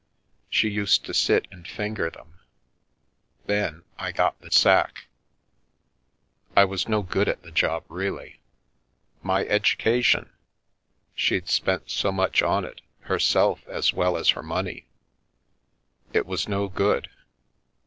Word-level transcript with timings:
She 0.49 0.67
used 0.67 1.05
to 1.05 1.13
sit 1.13 1.47
and 1.51 1.67
finger 1.67 2.09
them. 2.09 2.39
Then— 3.45 3.83
I 3.99 4.11
got 4.11 4.41
the 4.41 4.49
sack. 4.49 5.05
I 6.55 6.65
was 6.65 6.89
no 6.89 7.03
good 7.03 7.29
at 7.29 7.43
the 7.43 7.51
job, 7.51 7.83
really. 7.87 8.39
My 9.21 9.45
education! 9.45 10.31
She'd 11.13 11.49
spent 11.49 11.91
so 11.91 12.11
much 12.11 12.41
on 12.41 12.65
it, 12.65 12.81
herself 13.01 13.67
as 13.67 13.93
well 13.93 14.17
as 14.17 14.29
her 14.29 14.41
money. 14.41 14.87
It 16.13 16.25
was 16.25 16.49
no 16.49 16.67
good. 16.67 17.07